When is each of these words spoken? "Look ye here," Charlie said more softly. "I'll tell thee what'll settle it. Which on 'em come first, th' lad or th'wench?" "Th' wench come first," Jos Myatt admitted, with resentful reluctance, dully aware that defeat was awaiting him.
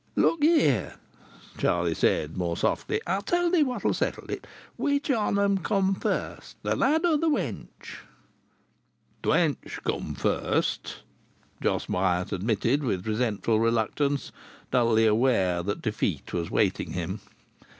"Look 0.15 0.43
ye 0.43 0.61
here," 0.61 0.95
Charlie 1.59 1.93
said 1.93 2.35
more 2.35 2.57
softly. 2.57 2.99
"I'll 3.05 3.21
tell 3.21 3.51
thee 3.51 3.61
what'll 3.61 3.93
settle 3.93 4.25
it. 4.31 4.47
Which 4.75 5.11
on 5.11 5.37
'em 5.37 5.59
come 5.59 5.93
first, 5.93 6.57
th' 6.63 6.75
lad 6.75 7.05
or 7.05 7.19
th'wench?" 7.19 7.99
"Th' 9.21 9.25
wench 9.27 9.83
come 9.83 10.15
first," 10.15 11.03
Jos 11.61 11.87
Myatt 11.87 12.31
admitted, 12.31 12.81
with 12.83 13.05
resentful 13.05 13.59
reluctance, 13.59 14.31
dully 14.71 15.05
aware 15.05 15.61
that 15.61 15.83
defeat 15.83 16.33
was 16.33 16.49
awaiting 16.49 16.93
him. 16.93 17.19